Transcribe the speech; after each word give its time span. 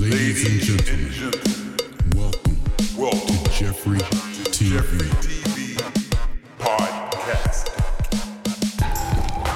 Ladies 0.00 0.48
and 0.48 0.82
gentlemen, 0.82 1.76
welcome 2.16 2.58
Welcome 2.96 3.36
to 3.36 3.50
Jeffrey 3.50 3.98
TV. 3.98 4.72
Jeffrey 4.72 5.08
TV 5.20 5.76
Podcast. 6.58 7.68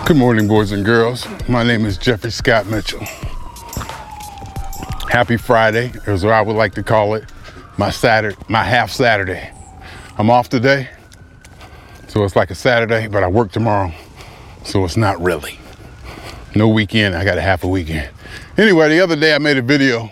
Good 0.06 0.18
morning, 0.18 0.46
boys 0.46 0.70
and 0.72 0.84
girls. 0.84 1.26
My 1.48 1.62
name 1.62 1.86
is 1.86 1.96
Jeffrey 1.96 2.30
Scott 2.30 2.66
Mitchell. 2.66 3.02
Happy 5.08 5.38
Friday, 5.38 5.94
is 6.06 6.26
what 6.26 6.34
I 6.34 6.42
would 6.42 6.56
like 6.56 6.74
to 6.74 6.82
call 6.82 7.14
it. 7.14 7.24
My 7.78 7.88
Saturday, 7.88 8.36
my 8.46 8.62
half 8.62 8.90
Saturday. 8.90 9.50
I'm 10.18 10.28
off 10.28 10.50
today, 10.50 10.90
so 12.06 12.22
it's 12.22 12.36
like 12.36 12.50
a 12.50 12.54
Saturday, 12.54 13.06
but 13.08 13.24
I 13.24 13.28
work 13.28 13.50
tomorrow, 13.50 13.94
so 14.62 14.84
it's 14.84 14.98
not 14.98 15.18
really. 15.22 15.58
No 16.54 16.68
weekend. 16.68 17.14
I 17.14 17.24
got 17.24 17.38
a 17.38 17.40
half 17.40 17.64
a 17.64 17.68
weekend. 17.68 18.10
Anyway, 18.58 18.90
the 18.90 19.00
other 19.00 19.16
day 19.16 19.34
I 19.34 19.38
made 19.38 19.56
a 19.56 19.62
video 19.62 20.10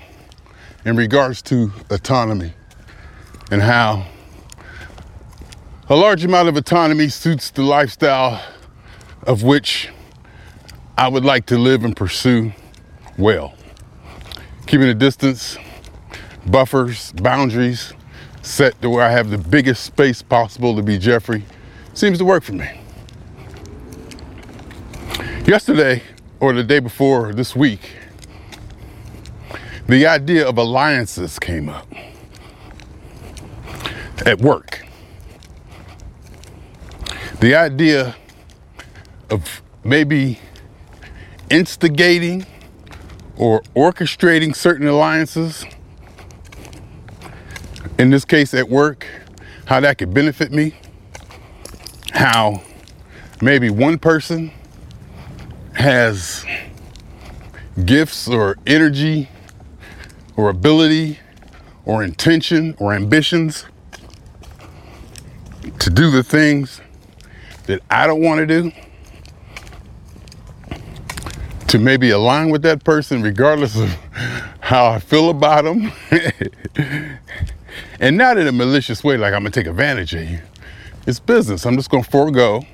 in 0.84 0.96
regards 0.96 1.42
to 1.42 1.72
autonomy 1.90 2.52
and 3.50 3.62
how 3.62 4.06
a 5.88 5.96
large 5.96 6.24
amount 6.24 6.48
of 6.48 6.56
autonomy 6.56 7.08
suits 7.08 7.50
the 7.50 7.62
lifestyle 7.62 8.42
of 9.24 9.42
which 9.42 9.90
I 10.96 11.08
would 11.08 11.24
like 11.24 11.46
to 11.46 11.58
live 11.58 11.84
and 11.84 11.96
pursue 11.96 12.52
well. 13.18 13.54
Keeping 14.66 14.88
a 14.88 14.94
distance, 14.94 15.58
buffers, 16.46 17.12
boundaries 17.12 17.92
set 18.42 18.80
to 18.82 18.90
where 18.90 19.04
I 19.04 19.10
have 19.10 19.30
the 19.30 19.38
biggest 19.38 19.84
space 19.84 20.22
possible 20.22 20.74
to 20.76 20.82
be 20.82 20.98
Jeffrey 20.98 21.44
seems 21.94 22.18
to 22.18 22.24
work 22.24 22.42
for 22.42 22.54
me. 22.54 22.68
Yesterday, 25.46 26.02
or 26.40 26.52
the 26.52 26.64
day 26.64 26.80
before 26.80 27.32
this 27.32 27.54
week, 27.54 27.90
the 29.86 30.06
idea 30.06 30.48
of 30.48 30.58
alliances 30.58 31.38
came 31.38 31.68
up 31.68 31.86
at 34.24 34.38
work. 34.38 34.84
The 37.40 37.54
idea 37.56 38.14
of 39.30 39.62
maybe 39.84 40.38
instigating 41.50 42.46
or 43.36 43.62
orchestrating 43.74 44.54
certain 44.54 44.86
alliances, 44.86 45.64
in 47.98 48.10
this 48.10 48.24
case 48.24 48.54
at 48.54 48.68
work, 48.68 49.06
how 49.66 49.80
that 49.80 49.98
could 49.98 50.14
benefit 50.14 50.52
me, 50.52 50.74
how 52.12 52.62
maybe 53.40 53.70
one 53.70 53.98
person 53.98 54.52
has 55.74 56.44
gifts 57.84 58.28
or 58.28 58.56
energy 58.66 59.28
or 60.36 60.48
ability 60.48 61.18
or 61.84 62.02
intention 62.02 62.74
or 62.78 62.92
ambitions 62.94 63.66
to 65.78 65.90
do 65.90 66.10
the 66.10 66.22
things 66.22 66.80
that 67.66 67.80
I 67.90 68.06
don't 68.06 68.20
want 68.20 68.38
to 68.40 68.46
do, 68.46 68.72
to 71.68 71.78
maybe 71.78 72.10
align 72.10 72.50
with 72.50 72.62
that 72.62 72.84
person 72.84 73.22
regardless 73.22 73.78
of 73.78 73.88
how 74.60 74.86
I 74.86 74.98
feel 74.98 75.30
about 75.30 75.64
them. 75.64 75.92
and 78.00 78.16
not 78.16 78.38
in 78.38 78.46
a 78.46 78.52
malicious 78.52 79.02
way, 79.04 79.16
like 79.16 79.32
I'm 79.32 79.40
gonna 79.40 79.50
take 79.50 79.66
advantage 79.66 80.14
of 80.14 80.28
you. 80.28 80.40
It's 81.06 81.18
business. 81.18 81.66
I'm 81.66 81.76
just 81.76 81.90
gonna 81.90 82.04
forego 82.04 82.64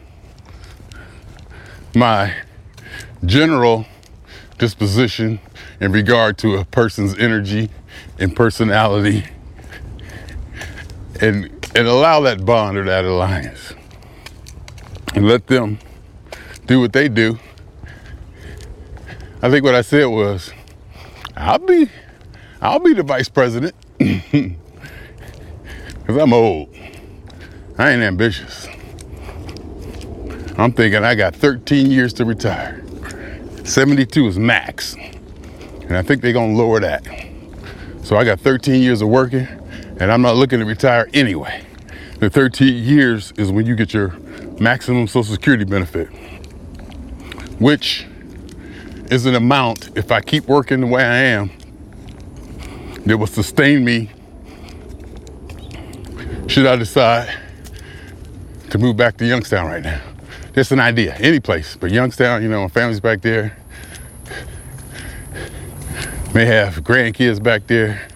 my 1.94 2.34
general 3.24 3.86
disposition 4.58 5.40
in 5.80 5.92
regard 5.92 6.36
to 6.38 6.56
a 6.56 6.64
person's 6.64 7.16
energy 7.18 7.70
and 8.18 8.34
personality 8.34 9.24
and 11.20 11.50
and 11.74 11.86
allow 11.86 12.20
that 12.20 12.44
bond 12.44 12.76
or 12.76 12.84
that 12.84 13.04
alliance 13.04 13.74
and 15.14 15.26
let 15.26 15.46
them 15.46 15.78
do 16.66 16.80
what 16.80 16.92
they 16.92 17.08
do. 17.08 17.38
I 19.40 19.50
think 19.50 19.64
what 19.64 19.74
I 19.74 19.82
said 19.82 20.06
was, 20.06 20.52
I'll 21.36 21.58
be 21.58 21.88
I'll 22.60 22.80
be 22.80 22.94
the 22.94 23.02
vice 23.02 23.28
president. 23.28 23.74
Cause 23.98 24.56
I'm 26.16 26.32
old. 26.32 26.74
I 27.78 27.90
ain't 27.90 28.02
ambitious. 28.02 28.66
I'm 30.56 30.72
thinking 30.72 31.04
I 31.04 31.14
got 31.14 31.36
13 31.36 31.90
years 31.90 32.12
to 32.14 32.24
retire. 32.24 32.82
72 33.68 34.26
is 34.26 34.38
max. 34.38 34.94
And 35.82 35.96
I 35.96 36.02
think 36.02 36.22
they're 36.22 36.32
gonna 36.32 36.54
lower 36.54 36.80
that. 36.80 37.06
So 38.02 38.16
I 38.16 38.24
got 38.24 38.40
13 38.40 38.82
years 38.82 39.02
of 39.02 39.08
working 39.08 39.46
and 40.00 40.10
I'm 40.10 40.22
not 40.22 40.36
looking 40.36 40.58
to 40.60 40.64
retire 40.64 41.08
anyway. 41.12 41.64
The 42.18 42.30
13 42.30 42.82
years 42.82 43.32
is 43.36 43.52
when 43.52 43.66
you 43.66 43.76
get 43.76 43.92
your 43.92 44.16
maximum 44.58 45.06
social 45.06 45.34
security 45.34 45.64
benefit, 45.64 46.08
which 47.58 48.06
is 49.10 49.26
an 49.26 49.34
amount, 49.34 49.96
if 49.96 50.10
I 50.10 50.22
keep 50.22 50.46
working 50.46 50.80
the 50.80 50.86
way 50.86 51.04
I 51.04 51.16
am, 51.16 51.50
that 53.04 53.18
will 53.18 53.26
sustain 53.26 53.84
me 53.84 54.10
should 56.46 56.66
I 56.66 56.76
decide 56.76 57.38
to 58.70 58.78
move 58.78 58.96
back 58.96 59.18
to 59.18 59.26
Youngstown 59.26 59.66
right 59.66 59.82
now. 59.82 60.00
Just 60.54 60.72
an 60.72 60.80
idea, 60.80 61.14
any 61.16 61.40
place, 61.40 61.76
but 61.78 61.90
Youngstown, 61.90 62.42
you 62.42 62.48
know, 62.48 62.62
my 62.62 62.68
family's 62.68 63.00
back 63.00 63.20
there. 63.20 63.57
May 66.34 66.44
have 66.44 66.74
grandkids 66.84 67.42
back 67.42 67.66
there 67.66 68.06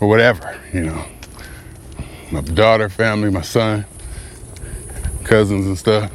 or 0.00 0.08
whatever, 0.08 0.58
you 0.72 0.82
know. 0.82 1.04
My 2.30 2.40
daughter, 2.40 2.88
family, 2.88 3.30
my 3.30 3.40
son, 3.40 3.84
cousins 5.24 5.66
and 5.66 5.76
stuff. 5.76 6.12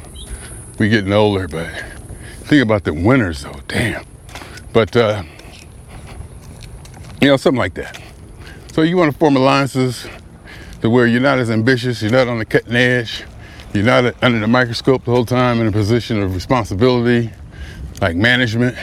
We 0.78 0.88
getting 0.88 1.12
older, 1.12 1.46
but 1.46 1.70
think 2.44 2.62
about 2.62 2.84
the 2.84 2.94
winters 2.94 3.42
though, 3.42 3.60
damn. 3.68 4.04
But 4.72 4.96
uh, 4.96 5.22
you 7.20 7.28
know, 7.28 7.36
something 7.36 7.58
like 7.58 7.74
that. 7.74 8.00
So 8.72 8.82
you 8.82 8.96
want 8.96 9.12
to 9.12 9.18
form 9.18 9.36
alliances 9.36 10.06
to 10.80 10.90
where 10.90 11.06
you're 11.06 11.20
not 11.20 11.38
as 11.38 11.50
ambitious, 11.50 12.02
you're 12.02 12.10
not 12.10 12.26
on 12.26 12.38
the 12.38 12.44
cutting 12.44 12.74
edge, 12.74 13.24
you're 13.72 13.84
not 13.84 14.14
under 14.22 14.38
the 14.38 14.48
microscope 14.48 15.04
the 15.04 15.10
whole 15.10 15.24
time 15.26 15.60
in 15.60 15.66
a 15.66 15.72
position 15.72 16.20
of 16.20 16.34
responsibility, 16.34 17.30
like 18.00 18.16
management, 18.16 18.76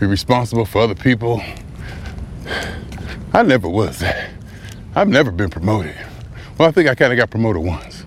be 0.00 0.06
responsible 0.06 0.64
for 0.64 0.82
other 0.82 0.94
people. 0.94 1.42
I 3.32 3.42
never 3.42 3.68
was 3.68 3.98
that. 3.98 4.30
I've 4.94 5.08
never 5.08 5.30
been 5.30 5.50
promoted. 5.50 5.96
Well, 6.58 6.68
I 6.68 6.72
think 6.72 6.88
I 6.88 6.94
kind 6.94 7.12
of 7.12 7.18
got 7.18 7.30
promoted 7.30 7.62
once. 7.62 8.04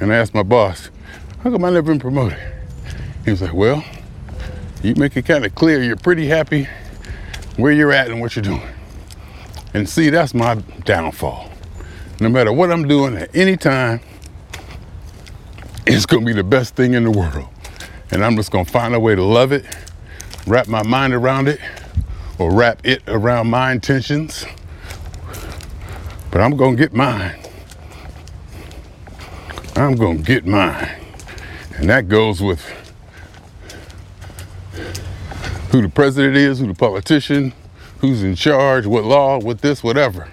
And 0.00 0.12
I 0.12 0.16
asked 0.16 0.34
my 0.34 0.42
boss, 0.42 0.90
how 1.42 1.50
come 1.50 1.64
I 1.64 1.70
never 1.70 1.92
been 1.92 2.00
promoted? 2.00 2.38
He 3.24 3.30
was 3.30 3.42
like, 3.42 3.54
well, 3.54 3.82
you 4.82 4.94
make 4.96 5.16
it 5.16 5.24
kind 5.24 5.44
of 5.44 5.54
clear 5.54 5.82
you're 5.82 5.96
pretty 5.96 6.26
happy 6.26 6.68
where 7.56 7.72
you're 7.72 7.92
at 7.92 8.10
and 8.10 8.20
what 8.20 8.36
you're 8.36 8.42
doing. 8.42 8.68
And 9.74 9.88
see, 9.88 10.10
that's 10.10 10.34
my 10.34 10.56
downfall. 10.84 11.50
No 12.20 12.28
matter 12.28 12.52
what 12.52 12.70
I'm 12.70 12.86
doing 12.86 13.16
at 13.16 13.34
any 13.34 13.56
time, 13.56 14.00
it's 15.86 16.06
gonna 16.06 16.24
be 16.24 16.32
the 16.32 16.44
best 16.44 16.76
thing 16.76 16.94
in 16.94 17.04
the 17.04 17.10
world. 17.10 17.48
And 18.10 18.24
I'm 18.24 18.36
just 18.36 18.50
gonna 18.50 18.64
find 18.64 18.94
a 18.94 19.00
way 19.00 19.14
to 19.14 19.22
love 19.22 19.52
it, 19.52 19.64
wrap 20.46 20.68
my 20.68 20.82
mind 20.82 21.14
around 21.14 21.48
it, 21.48 21.60
or 22.38 22.52
wrap 22.52 22.80
it 22.84 23.02
around 23.06 23.48
my 23.48 23.72
intentions. 23.72 24.46
But 26.30 26.40
I'm 26.40 26.56
gonna 26.56 26.76
get 26.76 26.92
mine. 26.92 27.36
I'm 29.74 29.96
gonna 29.96 30.18
get 30.18 30.46
mine. 30.46 30.90
And 31.76 31.88
that 31.88 32.08
goes 32.08 32.40
with 32.40 32.62
who 35.70 35.82
the 35.82 35.88
president 35.88 36.36
is, 36.36 36.60
who 36.60 36.66
the 36.66 36.74
politician, 36.74 37.52
who's 38.00 38.22
in 38.22 38.34
charge, 38.34 38.86
what 38.86 39.04
law, 39.04 39.38
what 39.38 39.60
this, 39.60 39.82
whatever. 39.82 40.28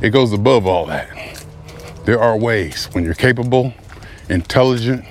It 0.00 0.10
goes 0.10 0.32
above 0.32 0.66
all 0.66 0.86
that. 0.86 1.44
There 2.04 2.20
are 2.20 2.36
ways 2.36 2.86
when 2.92 3.04
you're 3.04 3.14
capable, 3.14 3.72
intelligent, 4.28 5.04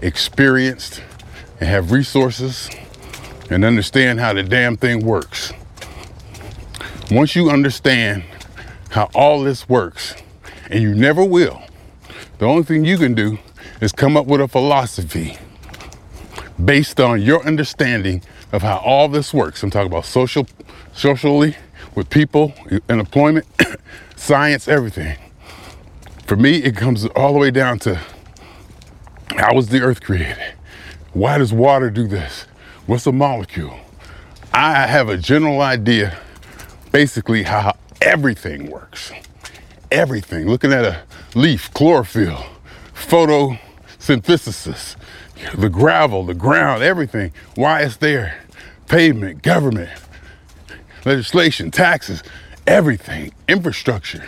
experienced, 0.00 1.02
and 1.60 1.68
have 1.68 1.90
resources 1.90 2.70
and 3.50 3.64
understand 3.64 4.20
how 4.20 4.32
the 4.32 4.42
damn 4.42 4.76
thing 4.76 5.04
works. 5.04 5.52
Once 7.10 7.34
you 7.34 7.50
understand 7.50 8.22
how 8.90 9.08
all 9.14 9.42
this 9.42 9.68
works, 9.68 10.14
and 10.70 10.82
you 10.82 10.94
never 10.94 11.24
will, 11.24 11.62
the 12.38 12.46
only 12.46 12.62
thing 12.62 12.84
you 12.84 12.98
can 12.98 13.14
do 13.14 13.38
is 13.80 13.92
come 13.92 14.16
up 14.16 14.26
with 14.26 14.40
a 14.40 14.48
philosophy 14.48 15.38
based 16.62 17.00
on 17.00 17.22
your 17.22 17.44
understanding 17.46 18.22
of 18.52 18.62
how 18.62 18.78
all 18.78 19.08
this 19.08 19.32
works. 19.32 19.62
I'm 19.62 19.70
talking 19.70 19.90
about 19.90 20.04
social, 20.04 20.46
socially, 20.92 21.56
with 21.94 22.10
people, 22.10 22.52
employment, 22.88 23.46
science, 24.16 24.68
everything. 24.68 25.16
For 26.26 26.36
me, 26.36 26.58
it 26.58 26.76
comes 26.76 27.06
all 27.06 27.32
the 27.32 27.38
way 27.38 27.50
down 27.50 27.78
to 27.80 28.00
how 29.36 29.54
was 29.54 29.68
the 29.68 29.80
earth 29.80 30.02
created? 30.02 30.54
Why 31.12 31.38
does 31.38 31.52
water 31.52 31.90
do 31.90 32.06
this? 32.06 32.46
What's 32.88 33.06
a 33.06 33.12
molecule? 33.12 33.78
I 34.54 34.86
have 34.86 35.10
a 35.10 35.18
general 35.18 35.60
idea 35.60 36.16
basically 36.90 37.42
how 37.42 37.76
everything 38.00 38.70
works. 38.70 39.12
Everything. 39.90 40.48
Looking 40.48 40.72
at 40.72 40.86
a 40.86 41.02
leaf, 41.34 41.70
chlorophyll, 41.74 42.46
photosynthesis, 42.94 44.96
the 45.54 45.68
gravel, 45.68 46.24
the 46.24 46.32
ground, 46.32 46.82
everything, 46.82 47.30
why 47.56 47.82
it's 47.82 47.98
there, 47.98 48.42
pavement, 48.86 49.42
government, 49.42 49.90
legislation, 51.04 51.70
taxes, 51.70 52.22
everything, 52.66 53.34
infrastructure. 53.48 54.26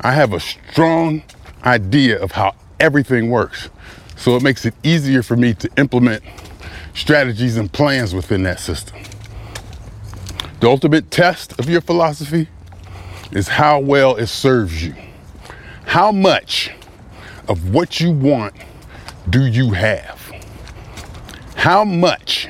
I 0.00 0.14
have 0.14 0.32
a 0.32 0.40
strong 0.40 1.22
idea 1.64 2.20
of 2.20 2.32
how 2.32 2.56
everything 2.80 3.30
works. 3.30 3.68
So 4.16 4.34
it 4.34 4.42
makes 4.42 4.64
it 4.64 4.74
easier 4.82 5.22
for 5.22 5.36
me 5.36 5.54
to 5.54 5.70
implement 5.76 6.24
strategies 6.94 7.56
and 7.56 7.72
plans 7.72 8.14
within 8.14 8.42
that 8.44 8.60
system. 8.60 8.96
The 10.60 10.68
ultimate 10.68 11.10
test 11.10 11.58
of 11.58 11.68
your 11.68 11.80
philosophy 11.80 12.48
is 13.32 13.48
how 13.48 13.80
well 13.80 14.16
it 14.16 14.28
serves 14.28 14.82
you. 14.82 14.94
How 15.84 16.12
much 16.12 16.70
of 17.48 17.74
what 17.74 18.00
you 18.00 18.12
want 18.12 18.54
do 19.28 19.44
you 19.44 19.72
have? 19.72 20.20
How 21.56 21.84
much 21.84 22.48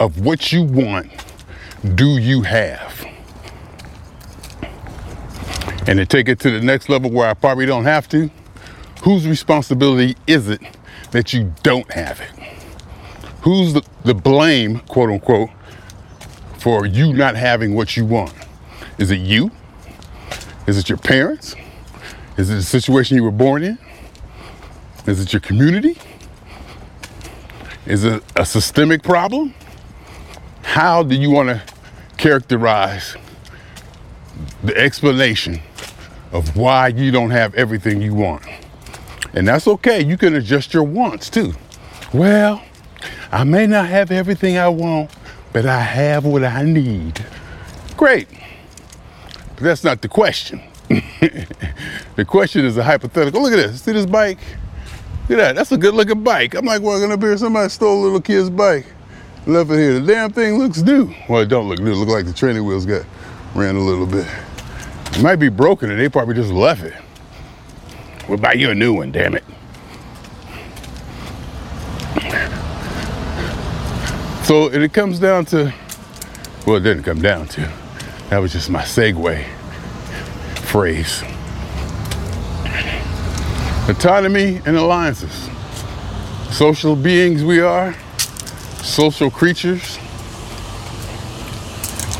of 0.00 0.20
what 0.20 0.52
you 0.52 0.62
want 0.62 1.10
do 1.94 2.18
you 2.18 2.42
have? 2.42 3.06
And 5.86 5.98
to 5.98 6.06
take 6.06 6.28
it 6.28 6.38
to 6.40 6.50
the 6.50 6.60
next 6.60 6.88
level 6.88 7.10
where 7.10 7.28
I 7.28 7.34
probably 7.34 7.66
don't 7.66 7.84
have 7.84 8.08
to, 8.10 8.30
whose 9.02 9.26
responsibility 9.26 10.16
is 10.26 10.48
it 10.48 10.60
that 11.10 11.32
you 11.32 11.52
don't 11.62 11.90
have 11.92 12.20
it? 12.20 12.41
Who's 13.42 13.72
the, 13.72 13.82
the 14.04 14.14
blame, 14.14 14.78
quote 14.80 15.10
unquote, 15.10 15.50
for 16.58 16.86
you 16.86 17.12
not 17.12 17.34
having 17.34 17.74
what 17.74 17.96
you 17.96 18.06
want? 18.06 18.32
Is 18.98 19.10
it 19.10 19.18
you? 19.18 19.50
Is 20.68 20.78
it 20.78 20.88
your 20.88 20.98
parents? 20.98 21.56
Is 22.36 22.50
it 22.50 22.54
the 22.54 22.62
situation 22.62 23.16
you 23.16 23.24
were 23.24 23.32
born 23.32 23.64
in? 23.64 23.78
Is 25.06 25.20
it 25.20 25.32
your 25.32 25.40
community? 25.40 25.98
Is 27.84 28.04
it 28.04 28.22
a 28.36 28.46
systemic 28.46 29.02
problem? 29.02 29.54
How 30.62 31.02
do 31.02 31.16
you 31.16 31.30
want 31.30 31.48
to 31.48 31.62
characterize 32.16 33.16
the 34.62 34.76
explanation 34.76 35.60
of 36.30 36.56
why 36.56 36.88
you 36.88 37.10
don't 37.10 37.30
have 37.30 37.54
everything 37.56 38.00
you 38.00 38.14
want? 38.14 38.46
And 39.34 39.48
that's 39.48 39.66
okay. 39.66 40.00
You 40.00 40.16
can 40.16 40.36
adjust 40.36 40.72
your 40.72 40.84
wants 40.84 41.28
too. 41.28 41.54
Well, 42.14 42.62
I 43.32 43.44
may 43.44 43.66
not 43.66 43.86
have 43.86 44.10
everything 44.10 44.58
I 44.58 44.68
want, 44.68 45.10
but 45.54 45.64
I 45.64 45.80
have 45.80 46.26
what 46.26 46.44
I 46.44 46.62
need. 46.62 47.24
Great. 47.96 48.28
But 49.54 49.64
that's 49.64 49.82
not 49.82 50.02
the 50.02 50.08
question. 50.08 50.60
the 50.88 52.24
question 52.26 52.66
is 52.66 52.76
a 52.76 52.82
hypothetical. 52.82 53.40
Look 53.40 53.54
at 53.54 53.56
this. 53.56 53.80
See 53.80 53.92
this 53.92 54.04
bike? 54.04 54.38
Look 55.28 55.38
at 55.38 55.42
that. 55.42 55.56
That's 55.56 55.72
a 55.72 55.78
good 55.78 55.94
looking 55.94 56.22
bike. 56.22 56.54
I'm 56.54 56.66
like 56.66 56.82
walking 56.82 57.10
up 57.10 57.22
here. 57.22 57.34
Somebody 57.38 57.70
stole 57.70 58.02
a 58.02 58.04
little 58.04 58.20
kid's 58.20 58.50
bike. 58.50 58.84
Left 59.46 59.70
it 59.70 59.78
here. 59.78 59.98
The 59.98 60.06
damn 60.06 60.30
thing 60.30 60.58
looks 60.58 60.82
new. 60.82 61.14
Well, 61.26 61.40
it 61.40 61.46
don't 61.46 61.70
look 61.70 61.80
new. 61.80 61.92
It 61.92 61.96
look 61.96 62.08
like 62.10 62.26
the 62.26 62.34
training 62.34 62.66
wheels 62.66 62.84
got 62.84 63.06
ran 63.54 63.76
a 63.76 63.80
little 63.80 64.06
bit. 64.06 64.26
It 65.06 65.22
might 65.22 65.36
be 65.36 65.48
broken 65.48 65.90
and 65.90 65.98
they 65.98 66.10
probably 66.10 66.34
just 66.34 66.50
left 66.50 66.82
it. 66.82 66.94
We'll 68.28 68.38
buy 68.38 68.52
you 68.52 68.70
a 68.70 68.74
new 68.74 68.92
one, 68.92 69.10
damn 69.10 69.34
it. 69.34 69.44
So 74.52 74.66
it 74.66 74.92
comes 74.92 75.18
down 75.18 75.46
to, 75.46 75.72
well, 76.66 76.76
it 76.76 76.80
didn't 76.80 77.04
come 77.04 77.22
down 77.22 77.46
to. 77.48 77.72
That 78.28 78.36
was 78.36 78.52
just 78.52 78.68
my 78.68 78.82
segue 78.82 79.46
phrase. 80.66 81.22
Autonomy 83.88 84.60
and 84.66 84.76
alliances. 84.76 85.48
Social 86.50 86.94
beings 86.94 87.42
we 87.42 87.60
are, 87.60 87.94
social 88.82 89.30
creatures. 89.30 89.96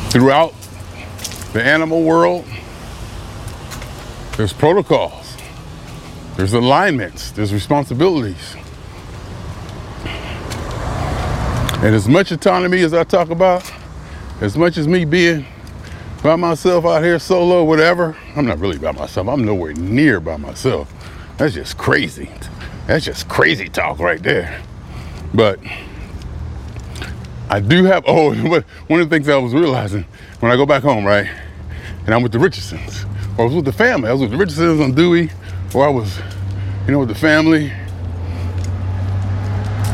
Throughout 0.09 0.55
the 1.53 1.63
animal 1.63 2.03
world, 2.03 2.47
there's 4.39 4.55
protocols, 4.55 5.37
there's 6.39 6.55
alignments, 6.55 7.31
there's 7.33 7.53
responsibilities. 7.53 8.57
And 11.83 11.97
as 11.97 12.09
much 12.09 12.31
autonomy 12.31 12.83
as 12.83 12.95
I 12.95 13.03
talk 13.03 13.31
about, 13.31 13.69
as 14.41 14.57
much 14.57 14.77
as 14.77 14.87
me 14.87 15.05
being 15.05 15.45
by 16.23 16.37
myself 16.37 16.85
out 16.85 17.03
here 17.03 17.19
solo, 17.19 17.65
whatever, 17.65 18.17
I'm 18.37 18.47
not 18.47 18.61
really 18.61 18.79
by 18.79 18.93
myself. 18.93 19.27
I'm 19.27 19.45
nowhere 19.45 19.73
near 19.73 20.21
by 20.21 20.37
myself. 20.37 20.95
That's 21.39 21.55
just 21.55 21.77
crazy. 21.77 22.31
That's 22.87 23.05
just 23.05 23.29
crazy 23.29 23.69
talk 23.69 23.99
right 23.99 24.23
there. 24.23 24.63
But 25.35 25.59
I 27.51 27.59
do 27.59 27.83
have, 27.87 28.05
oh, 28.07 28.33
one 28.33 29.01
of 29.01 29.11
the 29.11 29.17
things 29.17 29.29
I 29.29 29.37
was 29.39 29.53
realizing 29.53 30.07
when 30.39 30.53
I 30.53 30.57
go 30.57 30.65
back 30.65 30.85
home, 30.85 31.05
right? 31.05 31.29
And 32.07 32.15
I'm 32.15 32.23
with 32.23 32.31
the 32.31 32.39
Richardsons, 32.39 33.07
or 33.37 33.43
I 33.43 33.45
was 33.47 33.57
with 33.57 33.65
the 33.65 33.73
family. 33.73 34.09
I 34.09 34.13
was 34.13 34.21
with 34.21 34.31
the 34.31 34.37
Richardsons 34.37 34.81
on 34.81 34.93
Dewey, 34.93 35.33
or 35.75 35.85
I 35.85 35.91
was, 35.91 36.17
you 36.87 36.93
know, 36.93 37.01
with 37.01 37.09
the 37.09 37.17
family. 37.17 37.73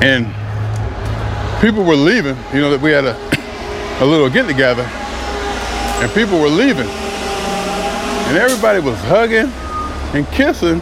And 0.02 0.26
people 1.60 1.82
were 1.82 1.96
leaving, 1.96 2.36
you 2.52 2.60
know, 2.60 2.70
that 2.70 2.80
we 2.80 2.90
had 2.90 3.04
a, 3.04 3.16
a 4.02 4.06
little 4.06 4.30
get 4.30 4.46
together, 4.46 4.82
and 4.82 6.12
people 6.12 6.40
were 6.40 6.48
leaving. 6.48 6.88
And 8.28 8.36
everybody 8.36 8.80
was 8.80 8.98
hugging 9.02 9.50
and 10.14 10.26
kissing 10.28 10.80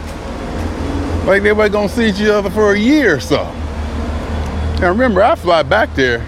like 1.25 1.43
they 1.43 1.51
were 1.51 1.69
gonna 1.69 1.89
see 1.89 2.09
each 2.09 2.21
other 2.21 2.49
for 2.49 2.73
a 2.73 2.79
year 2.79 3.15
or 3.15 3.19
so. 3.19 3.43
Now 4.79 4.89
remember, 4.89 5.23
I 5.23 5.35
fly 5.35 5.63
back 5.63 5.93
there 5.95 6.25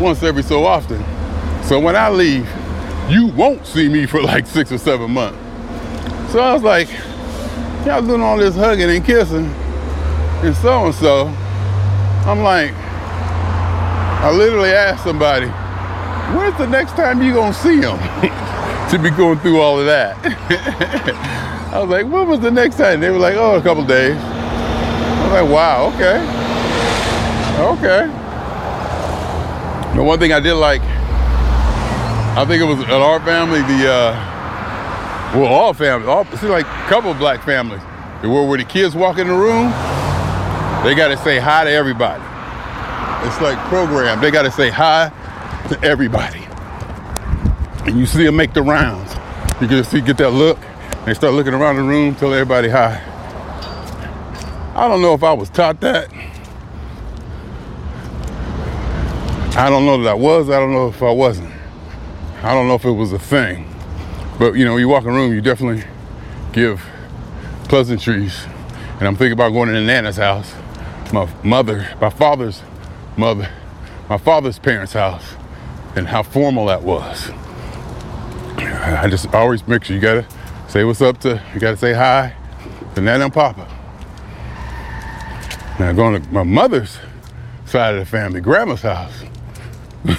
once 0.00 0.22
every 0.22 0.42
so 0.42 0.64
often. 0.64 1.02
So 1.64 1.80
when 1.80 1.96
I 1.96 2.08
leave, 2.08 2.48
you 3.08 3.26
won't 3.26 3.66
see 3.66 3.88
me 3.88 4.06
for 4.06 4.22
like 4.22 4.46
six 4.56 4.70
or 4.70 4.78
seven 4.78 5.10
months. 5.10 5.38
So 6.32 6.40
I 6.40 6.52
was 6.52 6.62
like, 6.62 6.88
y'all 7.84 8.02
doing 8.02 8.20
all 8.20 8.36
this 8.36 8.54
hugging 8.54 8.90
and 8.90 9.04
kissing 9.04 9.46
and 10.44 10.54
so 10.56 10.86
and 10.86 10.94
so. 10.94 11.26
I'm 12.26 12.42
like, 12.42 12.74
I 14.20 14.32
literally 14.32 14.70
asked 14.70 15.04
somebody, 15.04 15.46
when's 16.36 16.58
the 16.58 16.66
next 16.66 16.92
time 16.92 17.22
you 17.22 17.32
gonna 17.32 17.54
see 17.54 17.76
him? 17.76 17.98
to 18.90 18.98
be 18.98 19.10
going 19.10 19.38
through 19.38 19.60
all 19.60 19.78
of 19.78 19.86
that. 19.86 20.16
I 21.72 21.78
was 21.78 21.88
like, 21.88 22.06
when 22.06 22.28
was 22.28 22.40
the 22.40 22.50
next 22.50 22.78
time? 22.78 22.98
They 23.00 23.10
were 23.10 23.18
like, 23.18 23.36
oh, 23.36 23.56
a 23.56 23.62
couple 23.62 23.84
days. 23.84 24.16
I 24.16 25.22
was 25.22 25.32
like, 25.42 25.50
wow, 25.52 25.92
okay. 25.94 26.18
Okay. 27.78 28.06
The 29.94 30.02
one 30.02 30.18
thing 30.18 30.32
I 30.32 30.40
did 30.40 30.54
like, 30.54 30.80
I 30.82 32.44
think 32.44 32.60
it 32.60 32.66
was 32.66 32.80
at 32.80 32.90
our 32.90 33.20
family, 33.20 33.60
the, 33.60 33.88
uh, 33.88 35.34
well, 35.36 35.46
all 35.46 35.74
families, 35.74 36.08
all, 36.08 36.24
see 36.24 36.46
like 36.46 36.66
a 36.66 36.88
couple 36.88 37.10
of 37.10 37.18
black 37.18 37.44
families, 37.44 37.82
where, 38.22 38.48
where 38.48 38.58
the 38.58 38.64
kids 38.64 38.96
walk 38.96 39.18
in 39.18 39.28
the 39.28 39.34
room, 39.34 39.70
they 40.82 40.94
gotta 40.94 41.16
say 41.18 41.38
hi 41.38 41.64
to 41.64 41.70
everybody. 41.70 42.27
It's 43.26 43.40
like 43.40 43.58
programmed. 43.68 44.22
They 44.22 44.30
gotta 44.30 44.50
say 44.50 44.70
hi 44.70 45.10
to 45.68 45.82
everybody. 45.82 46.46
And 47.86 47.98
you 47.98 48.06
see 48.06 48.24
them 48.24 48.36
make 48.36 48.54
the 48.54 48.62
rounds. 48.62 49.12
You 49.60 49.66
can 49.66 49.82
see, 49.82 50.00
get 50.00 50.18
that 50.18 50.30
look. 50.30 50.58
They 51.04 51.14
start 51.14 51.34
looking 51.34 51.54
around 51.54 51.76
the 51.76 51.82
room, 51.82 52.14
tell 52.14 52.32
everybody 52.32 52.68
hi. 52.68 53.02
I 54.74 54.86
don't 54.86 55.02
know 55.02 55.14
if 55.14 55.24
I 55.24 55.32
was 55.32 55.50
taught 55.50 55.80
that. 55.80 56.12
I 59.56 59.68
don't 59.68 59.84
know 59.84 60.00
that 60.02 60.10
I 60.10 60.14
was. 60.14 60.48
I 60.50 60.60
don't 60.60 60.72
know 60.72 60.86
if 60.86 61.02
I 61.02 61.10
wasn't. 61.10 61.52
I 62.42 62.54
don't 62.54 62.68
know 62.68 62.76
if 62.76 62.84
it 62.84 62.92
was 62.92 63.12
a 63.12 63.18
thing. 63.18 63.68
But 64.38 64.52
you 64.52 64.64
know, 64.64 64.76
you 64.76 64.88
walk 64.88 65.02
in 65.02 65.10
a 65.10 65.12
room, 65.12 65.34
you 65.34 65.40
definitely 65.40 65.82
give 66.52 66.84
pleasantries. 67.64 68.44
And 69.00 69.08
I'm 69.08 69.16
thinking 69.16 69.32
about 69.32 69.50
going 69.50 69.68
to 69.70 69.80
Nana's 69.80 70.18
house, 70.18 70.54
my 71.12 71.28
mother, 71.42 71.88
my 72.00 72.10
father's 72.10 72.62
mother, 73.18 73.50
my 74.08 74.16
father's 74.16 74.58
parents' 74.58 74.92
house, 74.92 75.34
and 75.96 76.06
how 76.06 76.22
formal 76.22 76.66
that 76.66 76.82
was. 76.82 77.30
I 78.58 79.08
just 79.10 79.34
always 79.34 79.66
make 79.66 79.84
sure 79.84 79.96
you 79.96 80.00
gotta 80.00 80.26
say 80.68 80.84
what's 80.84 81.02
up 81.02 81.18
to, 81.20 81.42
you 81.52 81.60
gotta 81.60 81.76
say 81.76 81.92
hi 81.92 82.34
to 82.94 83.00
Nana 83.00 83.24
and 83.24 83.34
Papa. 83.34 83.66
Now 85.78 85.92
going 85.92 86.22
to 86.22 86.28
my 86.32 86.42
mother's 86.42 86.98
side 87.66 87.94
of 87.94 88.00
the 88.00 88.06
family, 88.06 88.40
grandma's 88.40 88.82
house. 88.82 89.22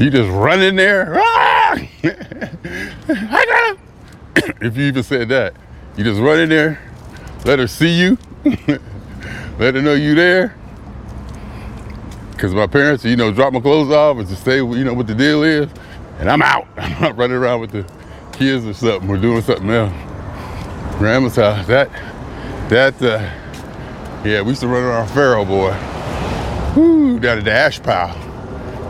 you 0.00 0.10
just 0.10 0.30
run 0.30 0.62
in 0.62 0.76
there. 0.76 1.20
Ah! 1.70 1.78
If 4.60 4.76
you 4.76 4.84
even 4.84 5.02
said 5.02 5.28
that, 5.28 5.54
you 5.96 6.04
just 6.04 6.20
run 6.20 6.40
in 6.40 6.48
there, 6.48 6.80
let 7.48 7.58
her 7.58 7.66
see 7.66 7.98
you, 7.98 8.18
let 9.58 9.74
her 9.74 9.80
know 9.80 9.94
you 9.94 10.14
there, 10.14 10.54
Because 12.32 12.52
my 12.52 12.66
parents, 12.66 13.06
you 13.06 13.16
know, 13.16 13.32
drop 13.32 13.54
my 13.54 13.60
clothes 13.60 13.90
off 13.90 14.18
and 14.18 14.28
to 14.28 14.36
stay, 14.36 14.58
you 14.58 14.84
know, 14.84 14.92
what 14.92 15.06
the 15.06 15.14
deal 15.14 15.42
is. 15.42 15.70
And 16.18 16.30
I'm 16.30 16.42
out. 16.42 16.68
I'm 16.76 17.00
not 17.00 17.16
running 17.16 17.38
around 17.38 17.60
with 17.62 17.70
the 17.70 17.90
kids 18.32 18.66
or 18.66 18.74
something. 18.74 19.08
We're 19.08 19.16
doing 19.16 19.40
something 19.40 19.70
else. 19.70 19.94
Grandma's 20.98 21.36
house. 21.36 21.66
That, 21.68 21.90
that, 22.68 23.00
uh, 23.00 23.18
yeah, 24.26 24.42
we 24.42 24.50
used 24.50 24.60
to 24.60 24.68
run 24.68 24.82
around 24.82 25.08
Pharaoh, 25.08 25.46
boy. 25.46 25.74
Whoo, 26.76 27.18
down 27.18 27.38
at 27.38 27.44
the 27.44 27.52
ash 27.52 27.82
pile. 27.82 28.12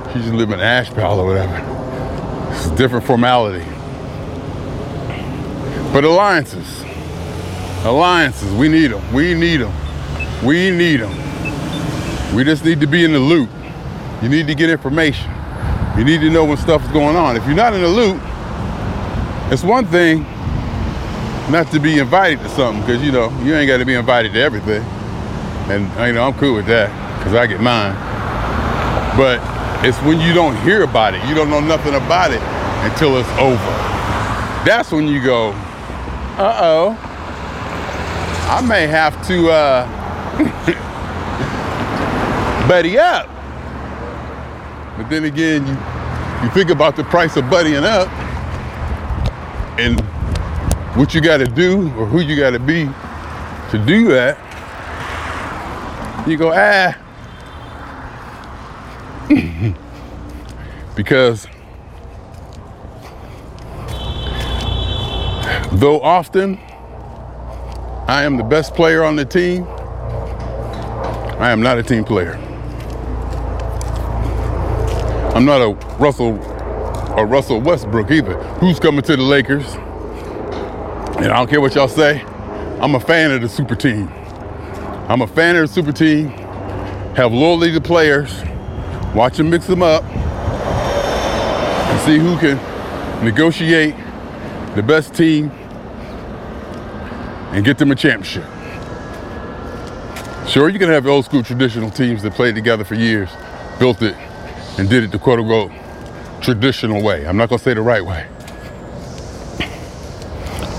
She 0.09 0.19
used 0.19 0.31
to 0.31 0.37
live 0.37 0.51
in 0.51 0.59
ash 0.59 0.91
pile 0.91 1.21
or 1.21 1.27
whatever. 1.27 2.53
It's 2.53 2.67
a 2.67 2.75
different 2.75 3.07
formality. 3.07 3.65
But 5.93 6.03
alliances, 6.03 6.85
alliances, 7.85 8.53
we 8.55 8.69
need 8.69 8.89
them. 8.89 9.13
We 9.13 9.35
need 9.35 9.59
them. 9.59 9.73
We 10.45 10.71
need 10.71 10.99
them. 11.01 12.35
We 12.35 12.45
just 12.45 12.65
need 12.65 12.81
to 12.81 12.87
be 12.87 13.05
in 13.05 13.13
the 13.13 13.19
loop. 13.19 13.49
You 14.23 14.29
need 14.29 14.47
to 14.49 14.55
get 14.55 14.71
information. 14.71 15.31
You 15.97 16.05
need 16.05 16.21
to 16.21 16.31
know 16.31 16.45
when 16.45 16.57
stuff 16.57 16.85
is 16.85 16.91
going 16.93 17.17
on. 17.17 17.37
If 17.37 17.45
you're 17.47 17.55
not 17.55 17.73
in 17.73 17.81
the 17.81 17.89
loop, 17.89 18.21
it's 19.53 19.65
one 19.65 19.87
thing 19.87 20.23
not 21.51 21.71
to 21.73 21.81
be 21.81 21.99
invited 21.99 22.39
to 22.41 22.49
something 22.51 22.81
because 22.83 23.03
you 23.03 23.11
know 23.11 23.31
you 23.43 23.55
ain't 23.55 23.69
got 23.69 23.79
to 23.79 23.85
be 23.85 23.95
invited 23.95 24.33
to 24.35 24.41
everything, 24.41 24.83
and 25.71 25.85
you 26.07 26.13
know 26.13 26.27
I'm 26.27 26.35
cool 26.35 26.55
with 26.55 26.67
that 26.67 26.91
because 27.19 27.35
I 27.35 27.47
get 27.47 27.61
mine. 27.61 27.95
But 29.17 29.41
it's 29.85 29.99
when 30.03 30.21
you 30.21 30.35
don't 30.35 30.57
hear 30.59 30.83
about 30.83 31.15
it, 31.15 31.27
you 31.29 31.35
don't 31.35 31.51
know 31.51 31.61
nothing 31.61 31.95
about 31.95 32.31
it 32.33 32.43
until 32.91 33.17
it's 33.19 33.29
over. 33.39 33.57
That's 34.65 34.93
when 34.93 35.09
you 35.09 35.23
go, 35.25 35.51
uh 36.37 36.59
oh, 36.61 37.08
I 38.51 38.63
may 38.63 38.87
have 38.87 39.27
to 39.27 39.51
uh, 39.51 39.87
buddy 42.67 42.99
up. 42.99 43.27
But 44.97 45.11
then 45.11 45.25
again, 45.25 45.67
you, 45.67 45.77
you 46.43 46.49
think 46.55 46.71
about 46.71 46.97
the 46.97 47.05
price 47.05 47.37
of 47.37 47.45
buddying 47.45 47.85
up 47.85 48.09
and 49.79 50.01
what 50.97 51.15
you 51.15 51.21
got 51.21 51.37
to 51.37 51.47
do 51.47 51.89
or 51.99 52.07
who 52.07 52.21
you 52.21 52.37
got 52.37 52.53
to 52.53 52.59
be 52.59 52.87
to 53.71 53.79
do 53.87 54.09
that. 54.09 54.39
You 56.27 56.39
go, 56.39 56.51
ah. 56.55 56.97
because 60.97 61.47
though 65.73 66.01
often 66.01 66.59
I 68.09 68.23
am 68.23 68.39
the 68.39 68.43
best 68.43 68.75
player 68.75 69.05
on 69.05 69.17
the 69.17 69.27
team, 69.27 69.65
I 71.39 71.51
am 71.51 71.61
not 71.61 71.77
a 71.77 71.83
team 71.83 72.05
player. 72.05 72.37
I'm 75.35 75.45
not 75.45 75.61
a 75.61 75.75
Russell 75.99 76.39
or 77.19 77.27
Russell 77.27 77.61
Westbrook 77.61 78.11
either. 78.11 78.43
Who's 78.61 78.81
coming 78.81 79.03
to 79.03 79.15
the 79.15 79.23
Lakers? 79.23 79.75
And 81.19 81.27
I 81.27 81.37
don't 81.37 81.51
care 81.51 81.61
what 81.61 81.75
y'all 81.75 81.87
say. 81.87 82.23
I'm 82.81 82.95
a 82.95 83.01
fan 83.01 83.31
of 83.31 83.43
the 83.43 83.49
super 83.49 83.75
team. 83.75 84.09
I'm 85.11 85.21
a 85.21 85.27
fan 85.27 85.57
of 85.57 85.69
the 85.69 85.75
super 85.75 85.93
team. 85.93 86.29
Have 87.15 87.35
loyalty 87.35 87.73
to 87.73 87.81
players. 87.83 88.43
Watch 89.15 89.37
them 89.37 89.51
mix 89.51 89.67
them 89.67 89.83
up. 89.83 90.03
And 91.91 92.01
see 92.07 92.17
who 92.17 92.39
can 92.39 92.57
negotiate 93.23 93.95
the 94.77 94.83
best 94.83 95.15
team 95.15 95.53
and 97.53 97.65
get 97.65 97.79
them 97.79 97.91
a 97.91 97.95
championship. 97.95 98.45
Sure, 100.49 100.69
you 100.69 100.79
can 100.79 100.89
have 100.89 101.07
old 101.07 101.25
school 101.25 101.43
traditional 101.43 101.91
teams 101.91 102.23
that 102.23 102.33
played 102.33 102.55
together 102.55 102.85
for 102.85 102.95
years, 102.95 103.29
built 103.79 104.03
it, 104.03 104.15
and 104.79 104.89
did 104.89 105.05
it 105.05 105.11
the 105.11 105.19
quote 105.19 105.39
unquote 105.39 105.71
traditional 106.41 107.03
way. 107.03 107.27
I'm 107.27 107.37
not 107.37 107.49
gonna 107.49 107.59
say 107.59 107.75
the 107.75 107.83
right 107.83 108.05
way. 108.05 108.27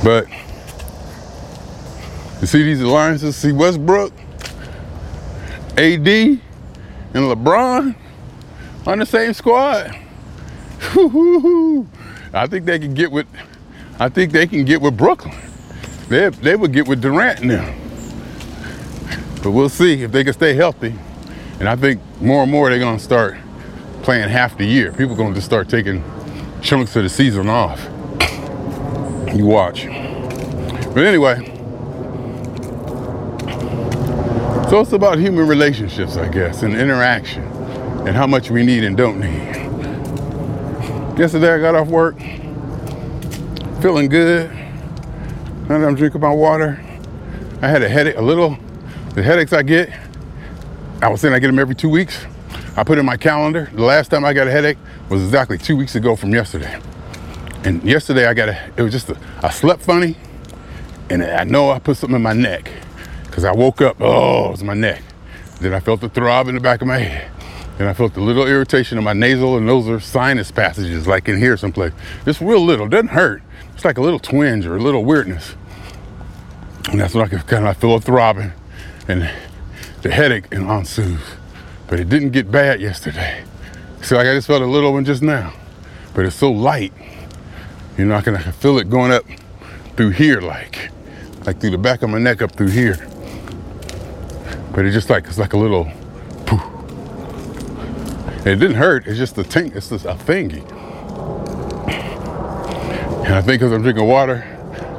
But 0.04 0.28
you 2.42 2.48
see 2.48 2.64
these 2.64 2.82
alliances, 2.82 3.36
see 3.36 3.52
Westbrook, 3.52 4.14
AD, 5.78 6.08
and 6.08 6.40
LeBron 7.14 7.96
on 8.88 9.00
the 9.00 9.06
same 9.06 9.34
squad. 9.34 9.96
I 12.34 12.48
think 12.48 12.66
they 12.66 12.80
can 12.80 12.94
get 12.94 13.12
with 13.12 13.28
I 14.00 14.08
think 14.08 14.32
they 14.32 14.48
can 14.48 14.64
get 14.64 14.82
with 14.82 14.96
Brooklyn. 14.96 15.49
They, 16.10 16.30
they 16.30 16.56
would 16.56 16.74
get 16.74 16.88
with 16.88 17.02
Durant 17.02 17.44
now. 17.44 17.74
But 19.44 19.52
we'll 19.52 19.70
see 19.70 20.02
if 20.02 20.12
they 20.12 20.24
can 20.24 20.34
stay 20.34 20.56
healthy. 20.56 20.96
And 21.60 21.70
I 21.70 21.76
think 21.76 22.02
more 22.20 22.44
and 22.44 22.52
more 22.52 22.70
they're 22.70 22.80
gonna 22.80 22.98
start 22.98 23.38
playing 24.02 24.28
half 24.28 24.58
the 24.58 24.66
year. 24.66 24.92
People 24.92 25.14
are 25.14 25.18
gonna 25.18 25.36
just 25.36 25.46
start 25.46 25.70
taking 25.70 26.04
chunks 26.62 26.96
of 26.96 27.04
the 27.04 27.10
season 27.10 27.48
off. 27.48 27.82
You 29.36 29.46
watch. 29.46 29.86
But 29.86 31.06
anyway, 31.06 31.46
so 34.70 34.82
it's 34.82 34.94
about 34.94 35.20
human 35.20 35.48
relationships, 35.48 36.18
I 36.18 36.28
guess, 36.28 36.64
and 36.64 36.76
interaction, 36.76 37.44
and 38.08 38.16
how 38.16 38.26
much 38.26 38.50
we 38.50 38.64
need 38.64 38.84
and 38.84 38.98
don't 38.98 39.20
need. 39.20 39.58
Yesterday 41.20 41.54
I 41.54 41.60
got 41.60 41.76
off 41.76 41.88
work, 41.90 42.18
feeling 43.82 44.10
good. 44.10 44.50
I'm 45.70 45.94
drinking 45.94 46.22
my 46.22 46.34
water. 46.34 46.84
I 47.62 47.68
had 47.68 47.84
a 47.84 47.90
headache, 47.90 48.18
a 48.18 48.22
little. 48.22 48.58
The 49.14 49.22
headaches 49.22 49.54
I 49.54 49.62
get, 49.62 49.94
I 51.00 51.10
was 51.10 51.22
saying 51.22 51.36
I 51.36 51.38
get 51.38 51.46
them 51.46 51.60
every 51.60 51.76
two 51.76 51.90
weeks. 51.90 52.26
I 52.76 52.84
put 52.84 52.98
in 52.98 53.06
my 53.06 53.18
calendar. 53.18 53.70
The 53.74 53.84
last 53.84 54.10
time 54.10 54.26
I 54.26 54.34
got 54.34 54.48
a 54.48 54.52
headache 54.52 54.80
was 55.10 55.24
exactly 55.24 55.60
two 55.60 55.78
weeks 55.78 55.94
ago 55.94 56.16
from 56.16 56.34
yesterday. 56.34 56.82
And 57.66 57.84
yesterday 57.84 58.26
I 58.26 58.34
got 58.34 58.50
a, 58.50 58.72
it 58.78 58.82
was 58.82 58.92
just 58.92 59.10
a, 59.10 59.18
I 59.44 59.52
slept 59.52 59.84
funny 59.84 60.18
and 61.12 61.24
I 61.24 61.44
know 61.44 61.70
I 61.70 61.78
put 61.78 61.98
something 61.98 62.16
in 62.16 62.24
my 62.24 62.34
neck 62.34 62.72
because 63.26 63.44
I 63.44 63.52
woke 63.52 63.80
up, 63.82 63.98
oh, 64.00 64.48
it 64.48 64.52
was 64.52 64.64
my 64.64 64.74
neck. 64.74 65.04
Then 65.62 65.74
I 65.76 65.82
felt 65.82 66.02
the 66.02 66.10
throb 66.10 66.48
in 66.48 66.56
the 66.56 66.62
back 66.62 66.82
of 66.82 66.88
my 66.88 66.98
head. 66.98 67.30
Then 67.78 67.88
I 67.88 67.94
felt 67.94 68.18
a 68.18 68.22
little 68.22 68.48
irritation 68.48 68.98
in 68.98 69.04
my 69.04 69.14
nasal 69.14 69.56
and 69.58 69.70
those 69.70 69.88
are 69.88 70.00
sinus 70.00 70.52
passages, 70.52 71.06
like 71.06 71.30
in 71.30 71.38
here 71.38 71.58
someplace. 71.58 71.94
Just 72.26 72.42
real 72.42 72.66
little, 72.66 72.88
doesn't 72.88 73.10
hurt. 73.10 73.44
It's 73.80 73.86
like 73.86 73.98
a 73.98 74.02
little 74.02 74.20
twinge 74.20 74.66
or 74.66 74.76
a 74.76 74.82
little 74.82 75.06
weirdness. 75.06 75.56
And 76.92 77.00
that's 77.00 77.14
when 77.14 77.24
I 77.24 77.30
could 77.30 77.48
kind 77.48 77.66
of 77.66 77.78
feel 77.78 77.96
a 77.96 78.02
throbbing 78.02 78.52
and 79.08 79.32
the 80.02 80.12
headache 80.12 80.54
and 80.54 80.70
ensues. 80.70 81.22
But 81.88 82.02
it 82.02 82.10
didn't 82.10 82.32
get 82.32 82.52
bad 82.52 82.82
yesterday. 82.82 83.42
So 84.02 84.18
like 84.18 84.28
I 84.28 84.34
just 84.34 84.48
felt 84.48 84.62
a 84.62 84.66
little 84.66 84.92
one 84.92 85.06
just 85.06 85.22
now. 85.22 85.54
But 86.14 86.26
it's 86.26 86.36
so 86.36 86.52
light. 86.52 86.92
You 87.98 88.04
know, 88.04 88.16
I 88.16 88.22
can, 88.22 88.36
I 88.36 88.42
can 88.42 88.52
feel 88.52 88.78
it 88.80 88.90
going 88.90 89.14
up 89.14 89.24
through 89.96 90.10
here 90.10 90.42
like, 90.42 90.92
like 91.46 91.62
through 91.62 91.72
the 91.72 91.78
back 91.78 92.02
of 92.02 92.10
my 92.10 92.20
neck 92.20 92.42
up 92.42 92.52
through 92.52 92.72
here. 92.72 92.98
But 94.74 94.84
it's 94.84 94.94
just 94.94 95.10
like, 95.10 95.24
it's 95.24 95.38
like 95.38 95.54
a 95.54 95.58
little 95.58 95.90
poof. 96.46 96.62
It 98.46 98.58
didn't 98.58 98.76
hurt, 98.76 99.08
it's 99.08 99.18
just 99.18 99.38
a 99.38 99.44
tink, 99.44 99.78
it's 99.78 99.88
just 99.88 100.04
a 100.04 100.16
thingy. 100.16 100.79
And 103.30 103.38
I 103.38 103.42
think 103.44 103.60
because 103.60 103.72
I'm 103.72 103.84
drinking 103.84 104.08
water, 104.08 104.44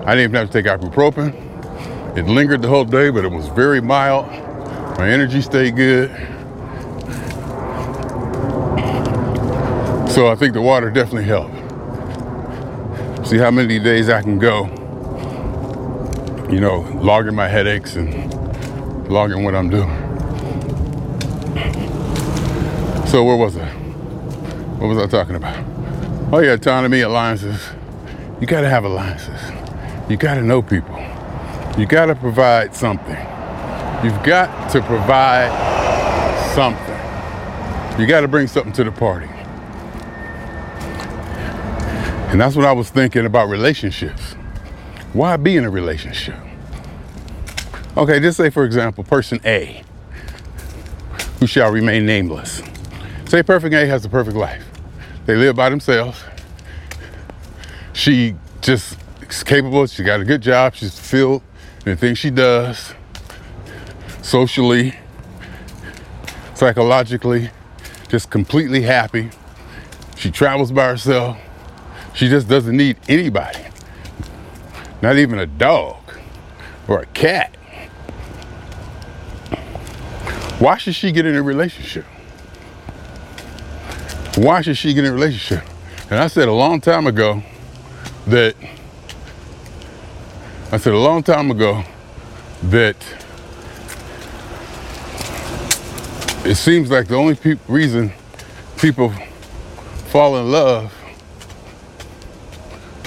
I 0.06 0.14
didn't 0.14 0.30
even 0.30 0.34
have 0.34 0.50
to 0.50 0.62
take 0.62 0.66
ibuprofen. 0.66 1.34
It 2.16 2.26
lingered 2.26 2.62
the 2.62 2.68
whole 2.68 2.84
day, 2.84 3.10
but 3.10 3.24
it 3.24 3.28
was 3.32 3.48
very 3.48 3.80
mild. 3.80 4.28
My 4.98 5.10
energy 5.10 5.42
stayed 5.42 5.74
good. 5.74 6.10
So 10.12 10.28
I 10.28 10.36
think 10.38 10.54
the 10.54 10.62
water 10.62 10.90
definitely 10.90 11.24
helped. 11.24 11.56
See 13.26 13.36
how 13.36 13.50
many 13.50 13.80
days 13.80 14.08
I 14.08 14.22
can 14.22 14.38
go, 14.38 14.66
you 16.52 16.60
know, 16.60 16.88
logging 17.02 17.34
my 17.34 17.48
headaches 17.48 17.96
and 17.96 18.32
logging 19.10 19.42
what 19.42 19.56
I'm 19.56 19.70
doing. 19.70 19.90
So 23.08 23.24
where 23.24 23.36
was 23.36 23.56
I? 23.56 23.68
What 24.78 24.86
was 24.86 24.98
I 24.98 25.08
talking 25.08 25.34
about? 25.34 25.64
Oh 26.32 26.38
yeah, 26.38 26.52
autonomy, 26.52 27.00
alliances. 27.00 27.70
You 28.40 28.46
gotta 28.46 28.68
have 28.70 28.84
alliances. 28.84 29.38
You 30.08 30.16
gotta 30.16 30.42
know 30.42 30.62
people. 30.62 30.98
You 31.78 31.84
gotta 31.86 32.14
provide 32.14 32.74
something. 32.74 33.18
You've 34.02 34.22
got 34.22 34.70
to 34.72 34.80
provide 34.80 35.50
something. 36.54 38.00
You 38.00 38.06
gotta 38.06 38.28
bring 38.28 38.46
something 38.46 38.72
to 38.72 38.84
the 38.84 38.92
party. 38.92 39.28
And 42.30 42.40
that's 42.40 42.56
what 42.56 42.64
I 42.64 42.72
was 42.72 42.88
thinking 42.88 43.26
about 43.26 43.48
relationships. 43.48 44.34
Why 45.12 45.36
be 45.36 45.56
in 45.56 45.64
a 45.64 45.70
relationship? 45.70 46.36
Okay, 47.96 48.20
just 48.20 48.38
say, 48.38 48.48
for 48.48 48.64
example, 48.64 49.04
person 49.04 49.40
A, 49.44 49.82
who 51.40 51.46
shall 51.46 51.70
remain 51.70 52.06
nameless. 52.06 52.62
Say 53.26 53.42
Perfect 53.42 53.74
A 53.74 53.86
has 53.86 54.04
a 54.04 54.08
perfect 54.08 54.36
life. 54.36 54.64
They 55.26 55.36
live 55.36 55.56
by 55.56 55.68
themselves. 55.68 56.22
She 58.00 58.34
just 58.62 58.96
is 59.28 59.42
capable, 59.42 59.86
she 59.86 60.02
got 60.04 60.20
a 60.20 60.24
good 60.24 60.40
job, 60.40 60.74
she's 60.74 60.98
fulfilled 60.98 61.42
in 61.84 61.92
the 61.92 61.96
things 61.96 62.16
she 62.16 62.30
does, 62.30 62.94
socially, 64.22 64.94
psychologically, 66.54 67.50
just 68.08 68.30
completely 68.30 68.80
happy. 68.80 69.28
She 70.16 70.30
travels 70.30 70.72
by 70.72 70.86
herself. 70.86 71.36
She 72.14 72.30
just 72.30 72.48
doesn't 72.48 72.74
need 72.74 72.96
anybody. 73.06 73.66
Not 75.02 75.18
even 75.18 75.38
a 75.38 75.46
dog 75.46 76.00
or 76.88 77.00
a 77.00 77.06
cat. 77.06 77.54
Why 80.58 80.78
should 80.78 80.94
she 80.94 81.12
get 81.12 81.26
in 81.26 81.34
a 81.34 81.42
relationship? 81.42 82.06
Why 84.36 84.62
should 84.62 84.78
she 84.78 84.94
get 84.94 85.04
in 85.04 85.10
a 85.10 85.14
relationship? 85.14 85.68
And 86.08 86.18
I 86.18 86.28
said 86.28 86.48
a 86.48 86.54
long 86.54 86.80
time 86.80 87.06
ago 87.06 87.42
that 88.30 88.54
I 90.70 90.76
said 90.76 90.92
a 90.92 90.98
long 90.98 91.24
time 91.24 91.50
ago 91.50 91.82
that 92.64 92.96
it 96.44 96.54
seems 96.54 96.92
like 96.92 97.08
the 97.08 97.16
only 97.16 97.34
peop 97.34 97.58
reason 97.66 98.12
people 98.78 99.12
fall 100.10 100.38
in 100.38 100.52
love 100.52 100.94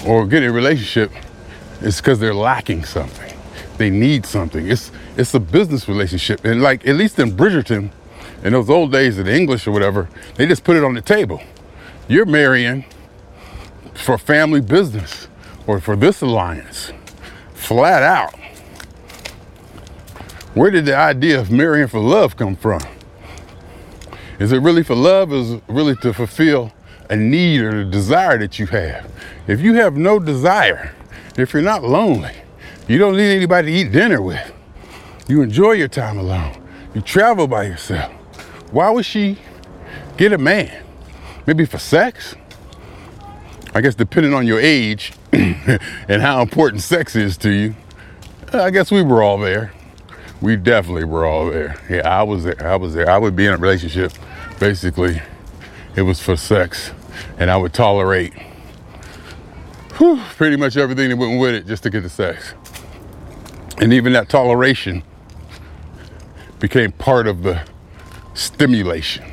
or 0.06 0.28
get 0.28 0.44
in 0.44 0.50
a 0.50 0.54
relationship 0.54 1.10
is 1.82 2.02
because 2.02 2.20
they're 2.20 2.34
lacking 2.34 2.84
something. 2.84 3.34
They 3.78 3.90
need 3.90 4.26
something. 4.26 4.70
It's 4.70 4.92
it's 5.16 5.34
a 5.34 5.40
business 5.40 5.88
relationship, 5.88 6.44
and 6.44 6.62
like 6.62 6.86
at 6.86 6.96
least 6.96 7.18
in 7.18 7.32
Bridgerton, 7.32 7.92
in 8.44 8.52
those 8.52 8.70
old 8.70 8.92
days 8.92 9.16
the 9.16 9.34
English 9.34 9.68
or 9.68 9.72
whatever, 9.72 10.10
they 10.36 10.46
just 10.48 10.66
put 10.66 10.76
it 10.76 10.84
on 10.84 10.96
the 10.96 11.02
table. 11.02 11.42
You're 12.10 12.26
marrying 12.26 12.84
for 13.96 14.18
family 14.18 14.62
business 14.62 15.28
or 15.68 15.80
for 15.80 15.96
this 15.96 16.22
alliance, 16.22 16.92
flat 17.54 18.04
out. 18.04 18.36
Where 20.54 20.70
did 20.70 20.86
the 20.86 20.96
idea 20.96 21.40
of 21.40 21.52
marrying 21.52 21.88
for 21.88 22.00
love 22.00 22.38
come 22.38 22.56
from? 22.56 22.82
Is 24.40 24.52
it 24.52 24.60
really 24.60 24.84
for 24.84 24.96
love? 24.96 25.32
Is 25.32 25.52
it 25.54 25.64
really 25.68 25.96
to 25.98 26.14
fulfill 26.14 26.72
a 27.10 27.16
need 27.16 27.62
or 27.62 27.82
a 27.82 27.86
desire 27.86 28.38
that 28.38 28.60
you 28.60 28.68
have? 28.68 29.10
If 29.48 29.62
you 29.62 29.74
have 29.76 29.96
no 29.96 30.20
desire, 30.20 30.94
if 31.38 31.54
you're 31.54 31.62
not 31.64 31.84
lonely, 31.84 32.36
you 32.88 32.98
don't 32.98 33.16
need 33.16 33.36
anybody 33.36 33.72
to 33.72 33.78
eat 33.78 33.92
dinner 33.92 34.22
with, 34.22 34.54
you 35.28 35.42
enjoy 35.42 35.72
your 35.72 35.88
time 35.88 36.18
alone, 36.18 36.62
you 36.94 37.02
travel 37.02 37.48
by 37.48 37.64
yourself, 37.64 38.12
why 38.72 38.90
would 38.90 39.06
she 39.06 39.38
get 40.18 40.34
a 40.34 40.38
man? 40.38 40.84
Maybe 41.46 41.66
for 41.66 41.78
sex? 41.78 42.36
I 43.74 43.82
guess 43.82 43.96
depending 43.96 44.34
on 44.34 44.46
your 44.46 44.60
age 44.60 45.14
and 45.34 46.22
how 46.22 46.42
important 46.42 46.82
sex 46.82 47.16
is 47.16 47.38
to 47.38 47.50
you, 47.50 47.76
I 48.52 48.70
guess 48.70 48.92
we 48.92 49.02
were 49.02 49.24
all 49.24 49.40
there. 49.40 49.74
We 50.42 50.58
definitely 50.58 51.06
were 51.06 51.26
all 51.26 51.50
there. 51.50 51.76
Yeah, 51.90 52.08
I 52.08 52.24
was 52.24 52.44
there. 52.44 52.68
I 52.68 52.76
was 52.76 52.94
there. 52.94 53.10
I 53.10 53.18
would 53.18 53.36
be 53.36 53.46
in 53.48 53.54
a 53.54 53.58
relationship. 53.58 54.12
Basically, 54.60 55.22
it 55.96 56.04
was 56.04 56.20
for 56.20 56.36
sex, 56.36 56.92
and 57.40 57.50
I 57.50 57.58
would 57.58 57.74
tolerate 57.74 58.34
whew, 59.98 60.20
pretty 60.36 60.58
much 60.58 60.76
everything 60.78 61.10
that 61.10 61.18
went 61.18 61.40
with 61.40 61.54
it 61.54 61.66
just 61.68 61.84
to 61.84 61.90
get 61.90 62.02
the 62.02 62.10
sex. 62.10 62.54
And 63.80 63.94
even 63.94 64.14
that 64.14 64.30
toleration 64.30 65.04
became 66.60 66.92
part 66.92 67.28
of 67.28 67.44
the 67.44 67.62
stimulation. 68.34 69.33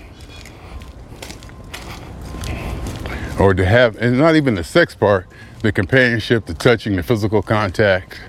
Or 3.40 3.54
to 3.54 3.64
have, 3.64 3.96
and 3.96 4.18
not 4.18 4.36
even 4.36 4.54
the 4.54 4.62
sex 4.62 4.94
part, 4.94 5.26
the 5.62 5.72
companionship, 5.72 6.44
the 6.44 6.52
touching, 6.52 6.96
the 6.96 7.02
physical 7.02 7.40
contact, 7.40 8.20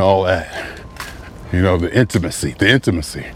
all 0.00 0.24
that. 0.24 0.80
You 1.52 1.62
know, 1.62 1.78
the 1.78 1.94
intimacy, 1.96 2.56
the 2.58 2.68
intimacy. 2.68 3.26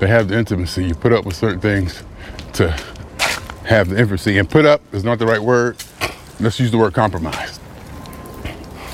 To 0.00 0.06
have 0.06 0.28
the 0.28 0.36
intimacy, 0.36 0.84
you 0.84 0.94
put 0.94 1.12
up 1.12 1.24
with 1.24 1.34
certain 1.34 1.60
things 1.60 2.02
to 2.54 2.70
have 3.64 3.88
the 3.88 3.98
intimacy. 3.98 4.36
And 4.36 4.50
put 4.50 4.66
up 4.66 4.82
is 4.92 5.02
not 5.02 5.18
the 5.18 5.26
right 5.26 5.40
word. 5.40 5.82
Let's 6.38 6.60
use 6.60 6.70
the 6.70 6.78
word 6.78 6.92
compromise. 6.92 7.58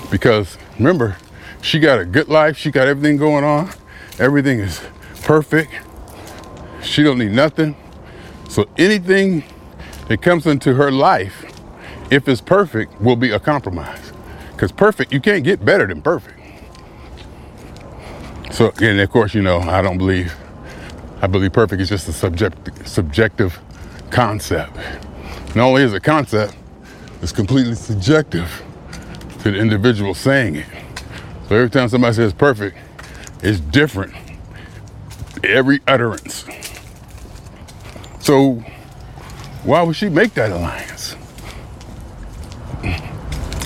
Because 0.09 0.57
remember, 0.79 1.17
she 1.63 1.81
got 1.81 1.99
a 1.99 2.05
good 2.05 2.29
life, 2.29 2.57
she 2.57 2.71
got 2.71 2.87
everything 2.87 3.17
going 3.17 3.43
on, 3.43 3.71
everything 4.21 4.61
is 4.61 4.81
perfect. 5.23 5.73
She 6.83 7.03
don't 7.03 7.19
need 7.19 7.33
nothing. 7.33 7.77
So 8.49 8.69
anything 8.79 9.43
that 10.11 10.21
comes 10.23 10.45
into 10.45 10.75
her 10.75 10.91
life, 10.91 11.45
if 12.11 12.27
it's 12.27 12.41
perfect, 12.41 13.01
will 13.01 13.15
be 13.15 13.31
a 13.31 13.39
compromise. 13.39 14.13
Because 14.51 14.73
perfect, 14.73 15.13
you 15.13 15.21
can't 15.21 15.45
get 15.45 15.65
better 15.65 15.87
than 15.87 16.03
perfect. 16.03 16.37
So, 18.51 18.73
and 18.83 18.99
of 18.99 19.09
course, 19.09 19.35
you 19.35 19.43
know, 19.43 19.61
I 19.61 19.81
don't 19.81 19.99
believe, 19.99 20.35
I 21.23 21.29
believe 21.29 21.53
perfect 21.53 21.81
is 21.81 21.89
just 21.89 22.09
a 22.09 22.13
subject, 22.13 22.89
subjective 22.89 23.61
concept. 24.11 24.77
Not 25.55 25.67
only 25.69 25.83
is 25.83 25.93
it 25.93 25.99
a 25.99 26.01
concept, 26.01 26.57
it's 27.23 27.31
completely 27.31 27.77
subjective 27.77 28.65
to 29.45 29.53
the 29.53 29.59
individual 29.59 30.15
saying 30.15 30.57
it. 30.57 30.67
So 31.49 31.55
every 31.55 31.71
time 31.71 31.89
somebody 31.89 32.15
says 32.15 32.33
perfect, 32.33 32.77
it's 33.45 33.61
different. 33.61 34.13
Every 35.45 35.79
utterance. 35.87 36.47
So 38.19 38.65
why 39.65 39.83
would 39.83 39.97
she 39.97 40.09
make 40.09 40.35
that 40.35 40.51
alliance? 40.51 41.17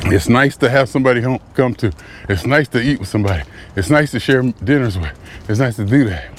It's 0.06 0.28
nice 0.28 0.56
to 0.58 0.68
have 0.68 0.88
somebody 0.88 1.22
come 1.54 1.74
to. 1.76 1.92
It's 2.28 2.44
nice 2.44 2.68
to 2.68 2.80
eat 2.80 3.00
with 3.00 3.08
somebody. 3.08 3.42
It's 3.74 3.90
nice 3.90 4.10
to 4.10 4.20
share 4.20 4.42
dinners 4.42 4.98
with. 4.98 5.18
It's 5.48 5.58
nice 5.58 5.76
to 5.76 5.84
do 5.84 6.04
that. 6.04 6.30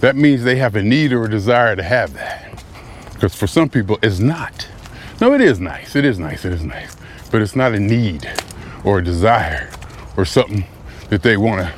That 0.00 0.16
means 0.16 0.42
they 0.42 0.56
have 0.56 0.74
a 0.76 0.82
need 0.82 1.12
or 1.12 1.24
a 1.24 1.30
desire 1.30 1.76
to 1.76 1.82
have 1.82 2.12
that. 2.14 2.62
Because 3.12 3.34
for 3.34 3.46
some 3.46 3.68
people, 3.68 3.98
it's 4.02 4.18
not. 4.18 4.68
No, 5.20 5.32
it 5.32 5.40
is 5.40 5.60
nice. 5.60 5.96
It 5.96 6.04
is 6.04 6.18
nice. 6.18 6.44
It 6.44 6.52
is 6.52 6.64
nice. 6.64 6.96
But 7.30 7.40
it's 7.40 7.56
not 7.56 7.72
a 7.72 7.80
need 7.80 8.28
or 8.84 8.98
a 8.98 9.04
desire 9.04 9.70
or 10.16 10.24
something 10.24 10.64
that 11.08 11.22
they 11.22 11.36
want 11.36 11.66
to 11.66 11.72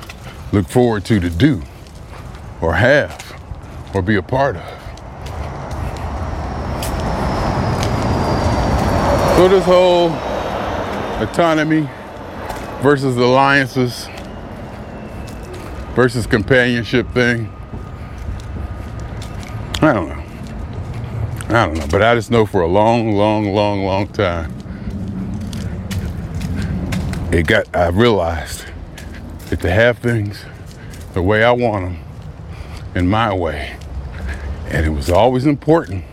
look 0.52 0.66
forward 0.68 1.04
to 1.04 1.20
to 1.20 1.30
do 1.30 1.62
or 2.60 2.74
have 2.74 3.22
or 3.94 4.02
be 4.02 4.16
a 4.16 4.22
part 4.22 4.56
of. 4.56 4.75
So 9.36 9.48
this 9.48 9.66
whole 9.66 10.08
autonomy 11.22 11.86
versus 12.82 13.18
alliances 13.18 14.08
versus 15.94 16.26
companionship 16.26 17.06
thing. 17.10 17.52
I 19.82 19.92
don't 19.92 20.08
know. 20.08 20.24
I 21.48 21.66
don't 21.66 21.74
know, 21.78 21.86
but 21.90 22.00
I 22.00 22.14
just 22.14 22.30
know 22.30 22.46
for 22.46 22.62
a 22.62 22.66
long, 22.66 23.12
long, 23.12 23.52
long, 23.52 23.84
long 23.84 24.08
time, 24.08 24.54
it 27.30 27.46
got. 27.46 27.66
I 27.76 27.88
realized 27.88 28.64
that 29.50 29.60
to 29.60 29.70
have 29.70 29.98
things 29.98 30.46
the 31.12 31.20
way 31.20 31.44
I 31.44 31.52
want 31.52 31.84
them, 31.84 32.04
in 32.94 33.06
my 33.06 33.34
way, 33.34 33.76
and 34.70 34.86
it 34.86 34.90
was 34.90 35.10
always 35.10 35.44
important 35.44 36.06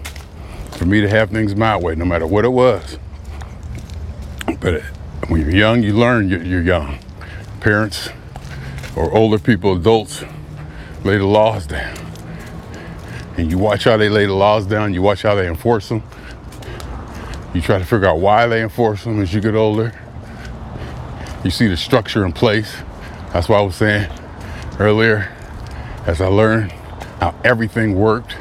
for 0.73 0.85
me 0.85 0.99
to 0.99 1.07
have 1.07 1.29
things 1.29 1.55
my 1.55 1.77
way, 1.77 1.95
no 1.95 2.03
matter 2.03 2.27
what 2.27 2.43
it 2.43 2.51
was. 2.51 2.99
But 4.63 4.81
when 5.27 5.41
you're 5.41 5.49
young, 5.49 5.83
you 5.83 5.93
learn 5.93 6.29
you're, 6.29 6.61
young. 6.61 6.97
Parents 7.59 8.07
or 8.95 9.11
older 9.13 9.37
people, 9.37 9.75
adults, 9.75 10.23
lay 11.03 11.17
the 11.17 11.25
laws 11.25 11.67
down. 11.67 11.97
And 13.35 13.51
you 13.51 13.57
watch 13.57 13.83
how 13.83 13.97
they 13.97 14.07
lay 14.07 14.25
the 14.25 14.33
laws 14.33 14.65
down, 14.65 14.93
you 14.93 15.01
watch 15.01 15.23
how 15.23 15.35
they 15.35 15.49
enforce 15.49 15.89
them. 15.89 16.01
You 17.53 17.59
try 17.61 17.77
to 17.77 17.83
figure 17.83 18.07
out 18.07 18.19
why 18.19 18.47
they 18.47 18.63
enforce 18.63 19.03
them 19.03 19.21
as 19.21 19.33
you 19.33 19.41
get 19.41 19.53
older. 19.53 19.91
You 21.43 21.51
see 21.51 21.67
the 21.67 21.75
structure 21.75 22.25
in 22.25 22.31
place. 22.31 22.73
That's 23.33 23.49
why 23.49 23.57
I 23.57 23.61
was 23.63 23.75
saying 23.75 24.09
earlier, 24.79 25.29
as 26.07 26.21
I 26.21 26.27
learned 26.27 26.71
how 27.19 27.35
everything 27.43 27.95
worked, 27.95 28.31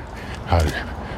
how, 0.46 0.60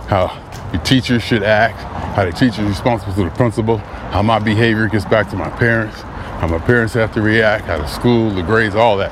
how 0.07 0.71
the 0.73 0.79
teachers 0.79 1.23
should 1.23 1.43
act, 1.43 1.77
how 2.17 2.25
the 2.25 2.33
teacher 2.33 2.63
is 2.63 2.69
responsible 2.69 3.13
to 3.17 3.25
the 3.25 3.31
principal, 3.31 3.83
how 4.15 4.23
my 4.23 4.39
behavior 4.39 4.87
gets 4.87 5.05
back 5.05 5.29
to 5.29 5.35
my 5.35 5.51
parents, 5.51 6.01
how 6.39 6.47
my 6.47 6.61
parents 6.61 6.95
have 6.95 7.13
to 7.13 7.21
react, 7.21 7.65
how 7.65 7.77
the 7.77 7.87
school, 7.89 8.31
the 8.31 8.43
grades, 8.43 8.77
all 8.77 8.97
that. 8.97 9.11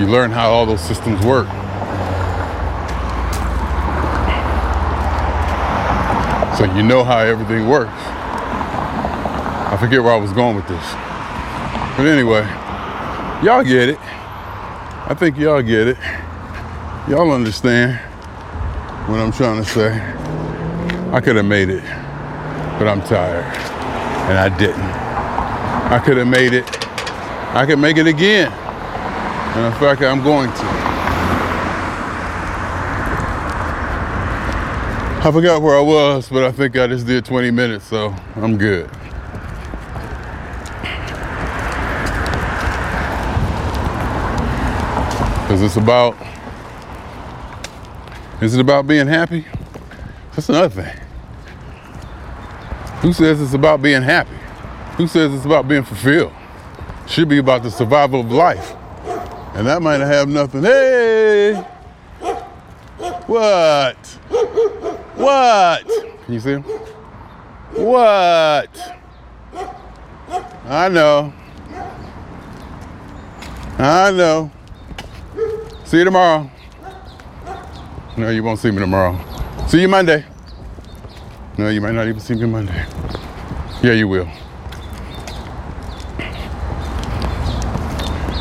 You 0.00 0.08
learn 0.08 0.32
how 0.32 0.50
all 0.50 0.66
those 0.66 0.80
systems 0.80 1.24
work. 1.24 1.46
So 6.58 6.64
you 6.74 6.82
know 6.82 7.04
how 7.04 7.20
everything 7.20 7.68
works. 7.68 7.92
I 7.94 9.76
forget 9.78 10.02
where 10.02 10.14
I 10.14 10.16
was 10.16 10.32
going 10.32 10.56
with 10.56 10.66
this. 10.66 10.84
But 11.96 12.06
anyway, 12.06 12.42
y'all 13.44 13.62
get 13.62 13.90
it. 13.90 14.00
I 14.00 15.14
think 15.16 15.38
y'all 15.38 15.62
get 15.62 15.86
it. 15.86 15.98
Y'all 17.08 17.30
understand 17.30 18.00
what 19.08 19.20
I'm 19.20 19.30
trying 19.30 19.62
to 19.62 19.68
say. 19.68 19.92
I 21.12 21.20
could 21.20 21.36
have 21.36 21.46
made 21.46 21.68
it, 21.68 21.84
but 22.80 22.88
I'm 22.88 23.00
tired. 23.02 23.69
And 24.30 24.38
I 24.38 24.48
didn't. 24.56 24.80
I 24.80 25.98
could 25.98 26.16
have 26.16 26.28
made 26.28 26.52
it. 26.52 26.64
I 27.52 27.66
could 27.66 27.80
make 27.80 27.96
it 27.96 28.06
again. 28.06 28.52
And 28.52 29.66
in 29.66 29.72
fact, 29.80 30.02
I'm 30.02 30.22
going 30.22 30.48
to. 30.48 30.60
I 35.18 35.30
forgot 35.32 35.60
where 35.60 35.76
I 35.76 35.80
was, 35.80 36.28
but 36.28 36.44
I 36.44 36.52
think 36.52 36.78
I 36.78 36.86
just 36.86 37.08
did 37.08 37.24
20 37.24 37.50
minutes, 37.50 37.86
so 37.86 38.14
I'm 38.36 38.56
good. 38.56 38.88
Is 45.50 45.60
this 45.60 45.76
about? 45.76 46.16
Is 48.40 48.54
it 48.54 48.60
about 48.60 48.86
being 48.86 49.08
happy? 49.08 49.44
That's 50.36 50.48
another 50.48 50.68
thing. 50.68 51.09
Who 53.02 53.14
says 53.14 53.40
it's 53.40 53.54
about 53.54 53.80
being 53.80 54.02
happy? 54.02 54.36
Who 54.96 55.06
says 55.06 55.32
it's 55.32 55.46
about 55.46 55.66
being 55.66 55.84
fulfilled? 55.84 56.32
Should 57.06 57.28
be 57.28 57.38
about 57.38 57.62
the 57.62 57.70
survival 57.70 58.20
of 58.20 58.30
life. 58.30 58.74
And 59.54 59.66
that 59.66 59.80
might 59.80 60.00
have 60.00 60.28
nothing. 60.28 60.62
Hey! 60.62 61.54
What? 63.26 63.96
What? 65.16 65.86
Can 66.24 66.34
you 66.34 66.40
see 66.40 66.50
him? 66.50 66.62
What? 67.72 68.96
I 70.66 70.88
know. 70.88 71.32
I 73.78 74.10
know. 74.10 74.50
See 75.84 75.98
you 75.98 76.04
tomorrow. 76.04 76.50
No, 78.16 78.28
you 78.28 78.42
won't 78.42 78.58
see 78.58 78.70
me 78.70 78.78
tomorrow. 78.78 79.18
See 79.68 79.80
you 79.80 79.88
Monday. 79.88 80.24
No, 81.60 81.68
you 81.68 81.82
might 81.82 81.92
not 81.92 82.08
even 82.08 82.20
see 82.20 82.34
me 82.34 82.46
Monday. 82.46 82.86
Yeah, 83.82 83.92
you 83.92 84.08
will. 84.08 84.26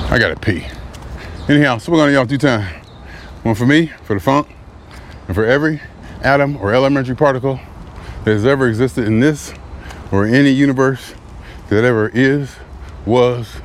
I 0.07 0.17
gotta 0.17 0.37
pee. 0.37 0.65
Anyhow, 1.49 1.79
so 1.79 1.91
we're 1.91 1.97
gonna 1.97 2.13
y'all 2.13 2.25
two 2.25 2.37
time. 2.37 2.81
One 3.43 3.55
for 3.55 3.65
me, 3.65 3.87
for 4.03 4.13
the 4.13 4.21
funk, 4.21 4.47
and 5.27 5.35
for 5.35 5.43
every 5.43 5.81
atom 6.23 6.55
or 6.55 6.73
elementary 6.73 7.13
particle 7.13 7.59
that 8.23 8.31
has 8.31 8.45
ever 8.45 8.69
existed 8.69 9.03
in 9.03 9.19
this 9.19 9.53
or 10.13 10.25
any 10.25 10.51
universe 10.51 11.13
that 11.67 11.83
ever 11.83 12.07
is, 12.13 12.55
was, 13.05 13.57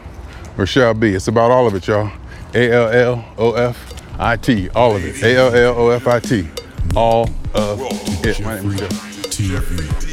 or 0.59 0.67
shall 0.67 0.95
be. 0.95 1.15
It's 1.15 1.29
about 1.29 1.53
all 1.53 1.69
of 1.69 1.77
it, 1.77 1.87
y'all. 1.87 2.11
A 2.55 2.73
L 2.73 2.89
L 2.89 3.25
O 3.39 3.53
F 3.53 4.03
I 4.19 4.37
T. 4.37 4.69
All 4.71 4.97
of 4.97 5.05
it. 5.05 5.23
A 5.23 5.37
L 5.37 5.55
L 5.55 5.79
O 5.79 5.91
F 5.91 6.09
I 6.09 6.19
T. 6.19 6.49
All 6.97 7.31
of 7.55 7.81
it. 8.25 8.41
My 8.41 8.61
name 8.61 8.73
is 8.73 8.81
Jeff. 8.81 9.14
Podcast. 9.45 10.04